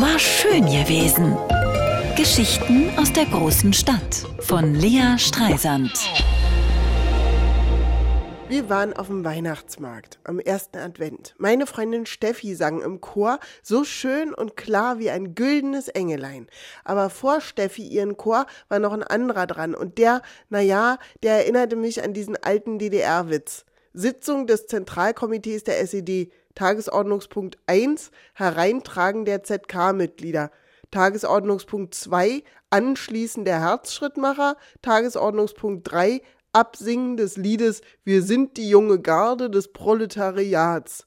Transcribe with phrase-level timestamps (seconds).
[0.00, 1.36] War schön gewesen.
[2.16, 5.90] Geschichten aus der großen Stadt von Lea Streisand.
[8.48, 11.34] Wir waren auf dem Weihnachtsmarkt am ersten Advent.
[11.38, 16.46] Meine Freundin Steffi sang im Chor so schön und klar wie ein güldenes Engelein.
[16.84, 21.38] Aber vor Steffi ihren Chor war noch ein anderer dran und der, na ja, der
[21.38, 23.64] erinnerte mich an diesen alten DDR-Witz.
[23.92, 30.50] Sitzung des Zentralkomitees der SED, Tagesordnungspunkt 1, Hereintragen der ZK-Mitglieder.
[30.90, 34.56] Tagesordnungspunkt 2, Anschließen der Herzschrittmacher.
[34.82, 36.22] Tagesordnungspunkt 3,
[36.52, 41.06] Absingen des Liedes Wir sind die junge Garde des Proletariats.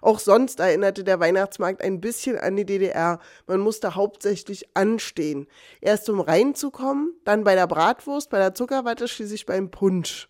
[0.00, 3.20] Auch sonst erinnerte der Weihnachtsmarkt ein bisschen an die DDR.
[3.46, 5.46] Man musste hauptsächlich anstehen.
[5.80, 10.28] Erst um reinzukommen, dann bei der Bratwurst, bei der Zuckerwatte, schließlich beim Punsch.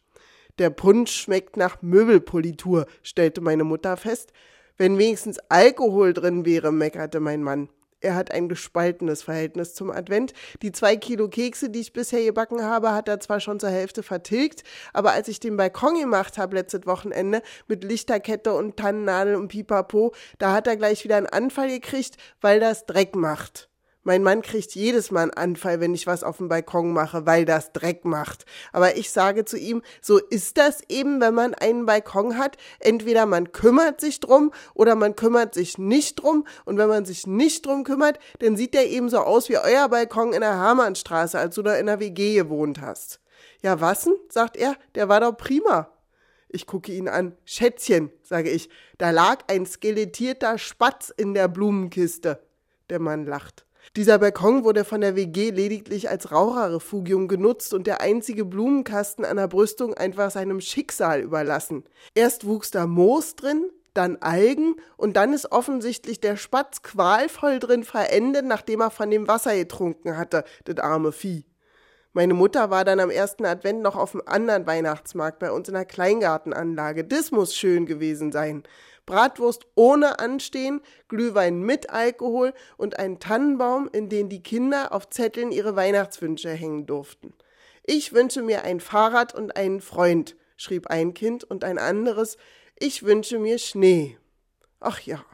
[0.59, 4.33] Der Punsch schmeckt nach Möbelpolitur, stellte meine Mutter fest.
[4.77, 7.69] Wenn wenigstens Alkohol drin wäre, meckerte mein Mann.
[8.01, 10.33] Er hat ein gespaltenes Verhältnis zum Advent.
[10.63, 14.03] Die zwei Kilo Kekse, die ich bisher gebacken habe, hat er zwar schon zur Hälfte
[14.03, 19.49] vertilgt, aber als ich den Balkon gemacht habe letztes Wochenende mit Lichterkette und Tannennadel und
[19.49, 23.68] Pipapo, da hat er gleich wieder einen Anfall gekriegt, weil das Dreck macht.
[24.09, 27.45] Mein Mann kriegt jedes Mal einen Anfall, wenn ich was auf dem Balkon mache, weil
[27.45, 28.47] das Dreck macht.
[28.73, 32.57] Aber ich sage zu ihm, so ist das eben, wenn man einen Balkon hat.
[32.81, 36.47] Entweder man kümmert sich drum oder man kümmert sich nicht drum.
[36.65, 39.91] Und wenn man sich nicht drum kümmert, dann sieht der eben so aus wie euer
[39.91, 43.21] Balkon in der Hermannstraße, als du da in der WG gewohnt hast.
[43.61, 44.15] Ja, wassen?
[44.31, 45.91] sagt er, der war doch prima.
[46.49, 47.37] Ich gucke ihn an.
[47.45, 52.43] Schätzchen, sage ich, da lag ein skelettierter Spatz in der Blumenkiste.
[52.89, 53.68] Der Mann lacht.
[53.97, 59.37] Dieser Balkon wurde von der WG lediglich als Raucherrefugium genutzt und der einzige Blumenkasten an
[59.37, 61.85] der Brüstung einfach seinem Schicksal überlassen.
[62.15, 67.83] Erst wuchs da Moos drin, dann Algen und dann ist offensichtlich der Spatz qualvoll drin
[67.83, 71.48] verendet, nachdem er von dem Wasser getrunken hatte, das arme Vieh.
[72.19, 75.75] Meine Mutter war dann am ersten Advent noch auf dem anderen Weihnachtsmarkt bei uns in
[75.75, 77.05] der Kleingartenanlage.
[77.05, 78.65] Das muss schön gewesen sein.
[79.07, 85.53] Bratwurst ohne Anstehen, Glühwein mit Alkohol und ein Tannenbaum, in den die Kinder auf Zetteln
[85.53, 87.35] ihre Weihnachtswünsche hängen durften.
[87.85, 92.37] Ich wünsche mir ein Fahrrad und einen Freund, schrieb ein Kind und ein anderes,
[92.81, 94.19] ich wünsche mir Schnee.
[94.81, 95.25] Ach ja,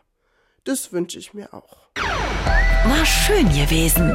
[0.64, 1.78] das wünsche ich mir auch.
[1.96, 4.14] War schön gewesen.